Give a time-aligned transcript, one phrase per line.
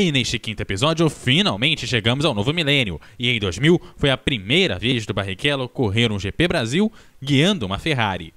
[0.00, 2.98] E neste quinto episódio, finalmente chegamos ao novo milênio.
[3.18, 6.90] E em 2000 foi a primeira vez do Barrichello correr um GP Brasil
[7.22, 8.32] guiando uma Ferrari.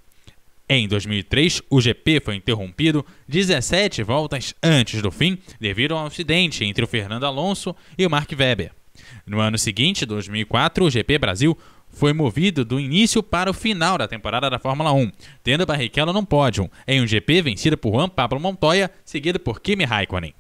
[0.68, 6.66] Em 2003, o GP foi interrompido 17 voltas antes do fim devido a um acidente
[6.66, 8.74] entre o Fernando Alonso e o Mark Webber.
[9.26, 11.58] No ano seguinte, 2004, o GP Brasil
[11.88, 15.10] foi movido do início para o final da temporada da Fórmula 1,
[15.42, 19.86] tendo Barrichello no pódio, em um GP vencido por Juan Pablo Montoya, seguido por Kimi
[19.86, 20.34] Raikkonen.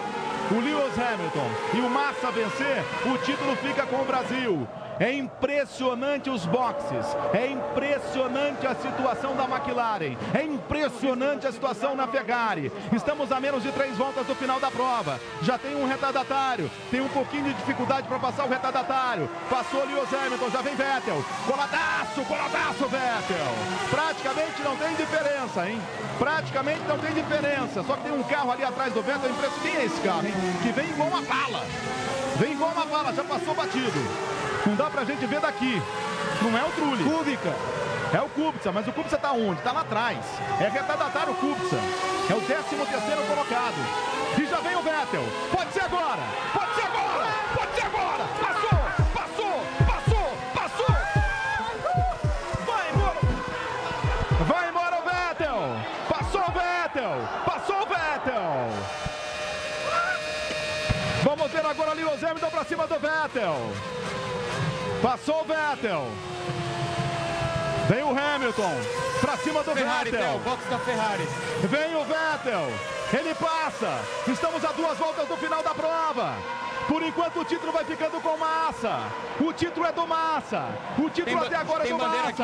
[0.50, 4.66] o Lewis Hamilton e o Massa vencer, o título fica com o Brasil.
[5.02, 12.08] É impressionante os boxes, é impressionante a situação da McLaren, é impressionante a situação na
[12.08, 12.72] Ferrari.
[12.94, 15.20] Estamos a menos de três voltas do final da prova.
[15.42, 19.28] Já tem um retardatário, tem um pouquinho de dificuldade para passar o retardatário.
[19.50, 21.26] Passou Lewis Hamilton, já vem Vettel.
[21.48, 23.54] Coladaço, coladaço Vettel.
[23.90, 25.82] Praticamente não tem diferença, hein?
[26.20, 27.82] Praticamente não tem diferença.
[27.82, 29.62] Só que tem um carro ali atrás do Vettel, impressionante.
[29.64, 30.34] Quem é esse carro, hein?
[30.62, 31.66] Que vem igual uma bala.
[32.38, 34.51] Vem igual uma bala, já passou batido.
[34.66, 35.82] Não dá pra gente ver daqui.
[36.42, 37.04] Não é o Trulli.
[37.04, 37.54] Kubica.
[38.14, 39.62] É o Kubica, mas o Kubica tá onde?
[39.62, 40.20] Tá lá atrás.
[40.60, 41.78] É retardatário o Kubica.
[42.30, 43.76] É o 13 terceiro colocado.
[44.38, 45.24] E já vem o Vettel.
[45.52, 46.22] Pode ser agora.
[46.54, 47.28] Pode ser agora.
[47.56, 48.24] Pode ser agora.
[48.40, 48.80] Passou.
[49.14, 49.64] Passou.
[49.86, 50.38] Passou.
[50.56, 50.96] Passou.
[52.66, 53.20] Vai embora.
[54.48, 55.76] Vai embora o Vettel.
[56.08, 57.28] Passou o Vettel.
[57.46, 59.02] Passou o Vettel.
[61.24, 63.72] Vamos ver agora Lewis Hamilton pra cima do Vettel.
[65.02, 66.08] Passou o Vettel.
[67.90, 68.72] Vem o Hamilton
[69.20, 70.40] pra cima do Ferrari, Vettel.
[70.40, 71.28] Box da Ferrari.
[71.64, 72.72] Vem o Vettel.
[73.12, 74.00] Ele passa.
[74.28, 76.36] Estamos a duas voltas do final da prova.
[76.88, 79.00] Por enquanto o título vai ficando com Massa.
[79.40, 80.68] O título é do Massa.
[80.98, 82.28] O título Tem até agora é do Massa.
[82.30, 82.44] aqui.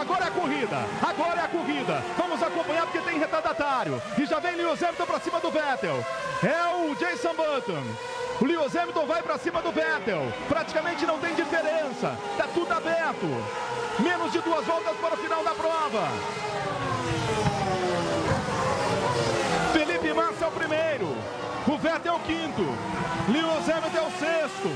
[0.00, 0.76] Agora é a corrida.
[1.02, 2.02] Agora é a corrida.
[2.16, 4.02] Vamos acompanhar porque tem retardatário.
[4.18, 6.04] E já vem Lewis Hamilton pra cima do Vettel.
[6.42, 7.82] É o Jason Button.
[8.42, 10.32] O Lewis Hamilton vai pra cima do Vettel.
[10.48, 12.18] Praticamente não tem diferença.
[12.36, 13.28] Tá tudo aberto.
[14.00, 16.08] Menos de duas voltas para o final da prova.
[19.72, 21.16] Felipe Massa é o primeiro.
[21.68, 22.64] O Vettel é o quinto.
[23.28, 24.72] Lewis Hamilton é o sexto.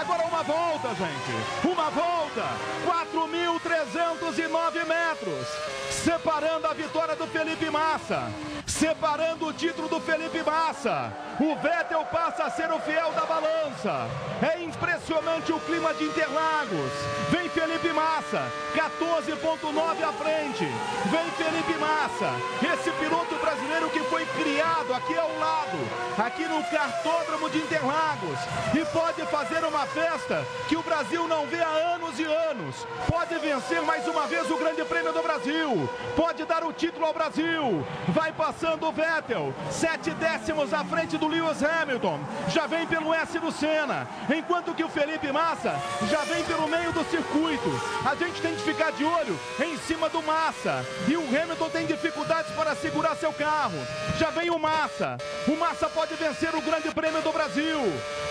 [0.00, 1.32] Agora uma volta, gente.
[1.66, 2.46] Uma volta.
[2.86, 5.44] 4.309 metros.
[5.90, 8.30] Separando a vitória do Felipe Massa.
[8.78, 11.12] Separando o título do Felipe Massa.
[11.40, 14.06] O Vettel passa a ser o fiel da balança.
[14.40, 16.92] É impressionante o clima de Interlagos.
[17.28, 18.40] Vem Felipe Massa.
[18.76, 20.64] 14.9 à frente.
[21.10, 22.30] Vem Felipe Massa.
[22.72, 25.78] Esse piloto brasileiro que foi criado aqui ao lado,
[26.24, 28.38] aqui no Cartódromo de Interlagos,
[28.74, 32.86] e pode fazer uma festa que o Brasil não vê há anos e anos.
[33.08, 37.14] Pode vencer mais uma vez o Grande Prêmio do Brasil, pode dar o título ao
[37.14, 37.84] Brasil.
[38.08, 43.38] Vai passando o Vettel, sete décimos à frente do Lewis Hamilton, já vem pelo S
[43.38, 45.74] do Senna, enquanto que o Felipe Massa
[46.10, 47.70] já vem pelo meio do circuito.
[48.04, 51.86] A gente tem que ficar de olho em cima do Massa, e o Hamilton tem
[51.86, 53.78] dificuldades para segurar seu carro.
[54.18, 55.16] Já vem o Massa.
[55.46, 57.78] O Massa pode vencer o Grande Prêmio do Brasil.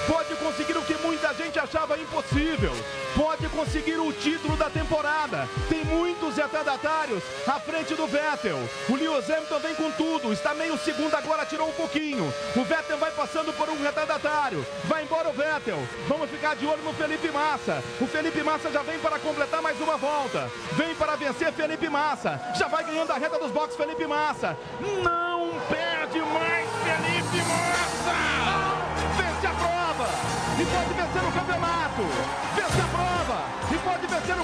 [0.08, 2.74] Pode conseguir o que muita gente achava impossível.
[3.16, 5.48] Pode conseguir o título da temporada.
[5.70, 8.58] Tem muitos retardatários à frente do Vettel.
[8.90, 10.27] O Lewis Hamilton vem com tudo.
[10.32, 12.34] Está meio segundo agora, tirou um pouquinho.
[12.56, 14.66] O Vettel vai passando por um retardatário.
[14.86, 15.80] Vai embora o Vettel.
[16.08, 17.84] Vamos ficar de olho no Felipe Massa.
[18.02, 20.50] O Felipe Massa já vem para completar mais uma volta.
[20.74, 22.40] Vem para vencer Felipe Massa.
[22.56, 24.58] Já vai ganhando a reta dos boxes Felipe Massa.
[25.04, 26.57] Não perde mais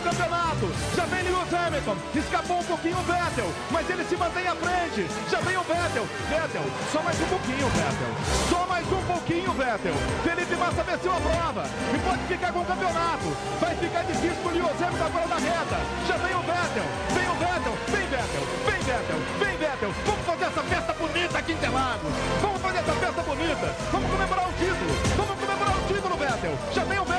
[0.03, 0.67] campeonato.
[0.95, 5.07] Já vem Lewis Hamilton, escapou um pouquinho o Vettel, mas ele se mantém à frente.
[5.31, 6.05] Já vem o Vettel.
[6.29, 8.13] Vettel, só mais um pouquinho, Vettel.
[8.49, 9.95] Só mais um pouquinho, Vettel.
[10.23, 11.63] Felipe Massa venceu a prova
[11.93, 13.27] e pode ficar com o campeonato.
[13.59, 15.79] Vai ficar difícil pro Lewis Hamilton agora na reta.
[16.07, 19.91] Já vem o Vettel, vem o Vettel, vem Vettel, vem Vettel, vem Vettel.
[20.05, 22.11] Vamos fazer essa festa bonita aqui em Interlagos.
[22.41, 23.67] Vamos fazer essa festa bonita.
[23.91, 24.93] Vamos comemorar o título.
[25.15, 26.55] Vamos comemorar o título, Vettel.
[26.73, 27.12] Já vem o Vettel,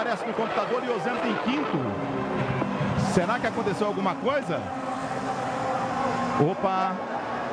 [0.00, 1.78] aparece no computador e o Ozempo em quinto.
[3.12, 4.58] Será que aconteceu alguma coisa?
[6.50, 6.94] Opa!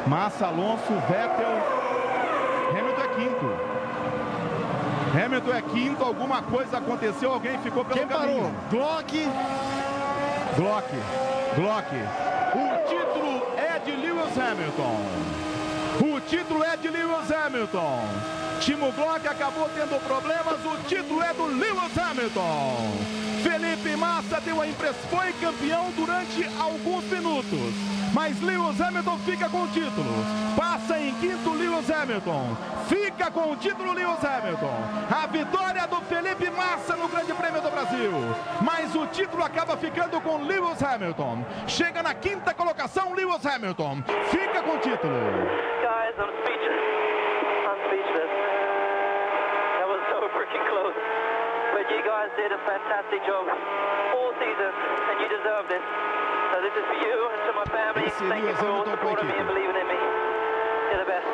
[0.06, 1.58] Massa, Alonso, Vettel.
[2.72, 3.60] Hamilton é quinto.
[5.26, 8.54] Hamilton é quinto, alguma coisa aconteceu, alguém ficou pelo Quem caminho.
[8.70, 8.88] parou?
[8.88, 9.28] Glock.
[10.56, 10.88] Glock,
[11.56, 11.96] Glock.
[12.56, 16.16] O título é de Lewis Hamilton.
[16.16, 18.04] O título é de Lewis Hamilton.
[18.60, 22.92] Timo Glock acabou tendo problemas, o título é do Lewis Hamilton.
[23.44, 27.74] Felipe Massa deu a impressão, foi campeão durante alguns minutos.
[28.14, 30.26] Mas Lewis Hamilton fica com o título.
[30.56, 32.58] Passa em quinto Lewis Hamilton.
[32.88, 34.76] Fica com o título Lewis Hamilton.
[35.12, 38.12] A vitória do Felipe Massa no Grande Prêmio do Brasil.
[38.62, 41.46] Mas o título acaba ficando com Lewis Hamilton.
[41.68, 44.04] Chega na quinta colocação Lewis Hamilton.
[44.32, 45.14] Fica com o título.
[45.82, 46.97] Guys,
[50.66, 50.98] close.
[51.76, 53.46] But you guys did a fantastic job
[54.18, 55.84] all season, and you deserve this.
[56.52, 58.10] So this is for you and to my family.
[58.10, 60.00] Thank you for all supporting me and believing in me.
[60.90, 61.28] You're the best.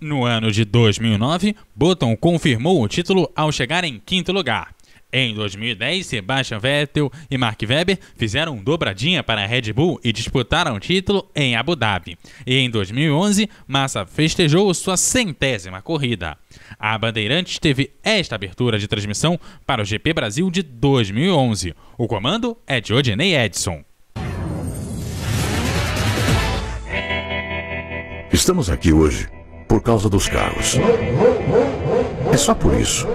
[0.00, 4.73] No ano de 2009, Button confirmou o título ao chegar em quinto lugar.
[5.16, 10.74] Em 2010, Sebastian Vettel e Mark Webber fizeram dobradinha para a Red Bull e disputaram
[10.74, 12.18] o título em Abu Dhabi.
[12.44, 16.36] E em 2011, Massa festejou sua centésima corrida.
[16.76, 21.76] A Bandeirantes teve esta abertura de transmissão para o GP Brasil de 2011.
[21.96, 23.84] O comando é de Odinei Edson.
[28.32, 29.28] Estamos aqui hoje
[29.68, 30.74] por causa dos carros.
[32.32, 33.06] É só por isso.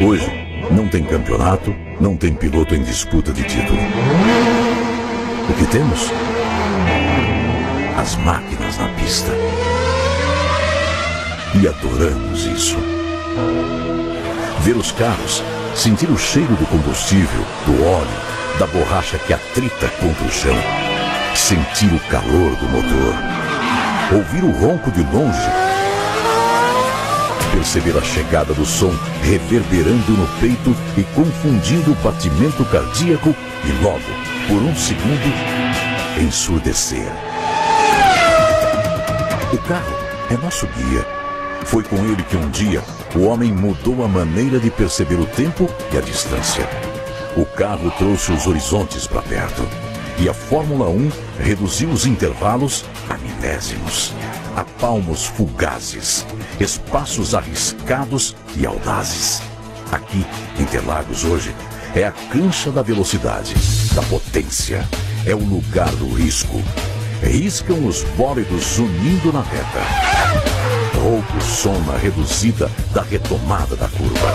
[0.00, 0.41] Hoje
[0.72, 3.78] não tem campeonato, não tem piloto em disputa de título.
[5.48, 6.10] O que temos?
[7.96, 9.30] As máquinas na pista.
[11.60, 12.76] E adoramos isso.
[14.60, 15.42] Ver os carros,
[15.74, 20.56] sentir o cheiro do combustível, do óleo, da borracha que atrita contra o chão,
[21.34, 23.42] sentir o calor do motor
[24.14, 25.40] ouvir o ronco de longe,
[27.52, 28.92] perceber a chegada do som
[29.22, 34.00] reverberando no peito e confundindo o batimento cardíaco e logo,
[34.48, 35.32] por um segundo,
[36.20, 37.06] ensurdecer.
[39.52, 39.94] O carro
[40.30, 41.06] é nosso guia.
[41.64, 42.82] Foi com ele que um dia
[43.14, 46.66] o homem mudou a maneira de perceber o tempo e a distância.
[47.36, 49.62] O carro trouxe os horizontes para perto.
[50.18, 54.14] E a Fórmula 1 reduziu os intervalos a milésimos,
[54.56, 56.26] a palmos fugazes,
[56.60, 59.42] espaços arriscados e audazes.
[59.90, 60.24] Aqui,
[60.58, 61.54] Interlagos hoje,
[61.94, 63.54] é a cancha da velocidade,
[63.94, 64.86] da potência,
[65.26, 66.62] é o lugar do risco.
[67.22, 69.80] Riscam os bólidos unindo na reta.
[70.98, 74.32] Rouba o som na reduzida da retomada da curva.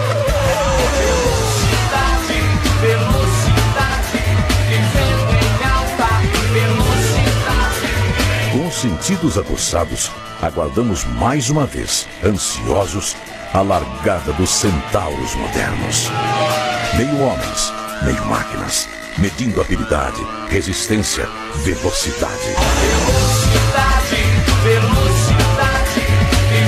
[8.77, 13.15] Sentidos aguçados, aguardamos mais uma vez, ansiosos,
[13.51, 16.11] a largada dos centauros modernos.
[16.95, 21.27] Meio homens, meio máquinas, medindo habilidade, resistência,
[21.63, 22.53] velocidade.
[22.83, 24.15] Velocidade,
[24.63, 26.01] velocidade,
[26.53, 26.67] em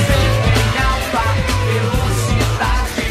[0.81, 1.21] alta
[1.67, 3.05] velocidade.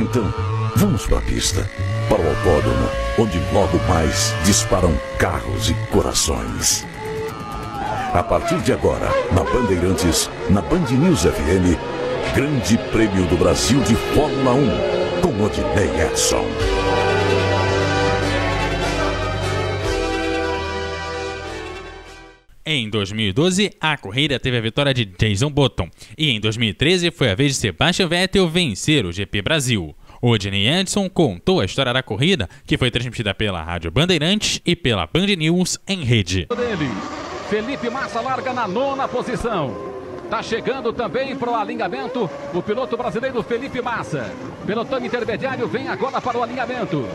[0.00, 0.34] Então,
[0.76, 1.70] vamos para a pista,
[2.10, 6.84] para o autódromo, onde logo mais disparam carros e corações.
[8.12, 11.78] A partir de agora, na Bandeirantes, na Band News FM,
[12.34, 16.44] Grande Prêmio do Brasil de Fórmula 1, com Odinei Edson.
[22.66, 25.88] Em 2012, a corrida teve a vitória de Jason Button.
[26.18, 29.94] E em 2013 foi a vez de Sebastian Vettel vencer o GP Brasil.
[30.22, 34.76] O Odinei Anderson contou a história da corrida, que foi transmitida pela Rádio Bandeirantes e
[34.76, 36.46] pela Band News em rede.
[37.48, 39.74] Felipe Massa larga na nona posição.
[40.28, 44.30] Tá chegando também para o alinhamento o piloto brasileiro Felipe Massa.
[44.66, 47.08] Pelotão intermediário vem agora para o alinhamento.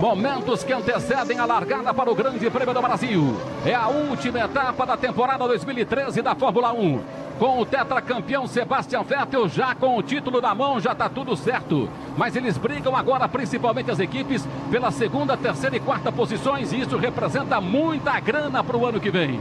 [0.00, 3.36] Momentos que antecedem a largada para o Grande Prêmio do Brasil.
[3.64, 7.00] É a última etapa da temporada 2013 da Fórmula 1.
[7.40, 11.88] Com o tetracampeão Sebastian Vettel já com o título na mão, já está tudo certo.
[12.14, 16.98] Mas eles brigam agora, principalmente as equipes, pela segunda, terceira e quarta posições, e isso
[16.98, 19.40] representa muita grana para o ano que vem.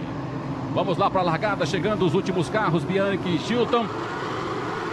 [0.74, 3.86] Vamos lá para a largada, chegando os últimos carros, Bianchi e Chilton.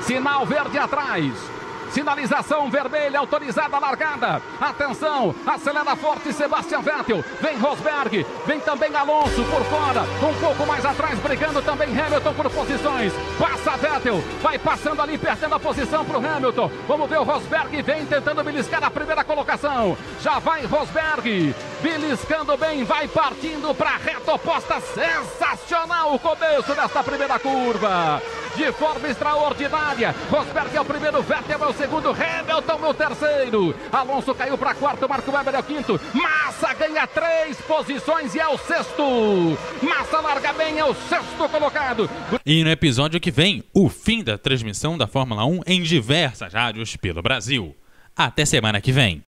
[0.00, 1.55] Sinal verde atrás.
[1.96, 4.42] Sinalização vermelha autorizada largada.
[4.60, 7.24] Atenção, acelera forte Sebastian Vettel.
[7.40, 10.02] Vem Rosberg, vem também Alonso por fora.
[10.02, 13.14] Um pouco mais atrás, brigando também Hamilton por posições.
[13.38, 16.70] Passa Vettel, vai passando ali, perdendo a posição para o Hamilton.
[16.86, 19.96] Vamos ver o Rosberg, vem tentando beliscar a primeira colocação.
[20.20, 21.54] Já vai Rosberg,
[21.86, 24.80] beliscando bem, vai partindo para a reta oposta.
[24.80, 28.20] Sensacional o começo desta primeira curva.
[28.56, 30.14] De forma extraordinária.
[30.28, 33.74] Rosberg é o primeiro, Vettel é o segundo, Hamilton é o terceiro.
[33.92, 36.00] Alonso caiu para quarto, Marco Weber é o quinto.
[36.12, 39.56] Massa ganha três posições e é o sexto.
[39.82, 42.10] Massa larga bem, é o sexto colocado.
[42.44, 46.96] E no episódio que vem, o fim da transmissão da Fórmula 1 em diversas rádios
[46.96, 47.76] pelo Brasil.
[48.16, 49.22] Até semana que vem.